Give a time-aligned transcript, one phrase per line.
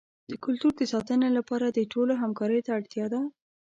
[0.29, 3.21] د کلتور د ساتنې لپاره د ټولو همکارۍ ته اړتیا ده.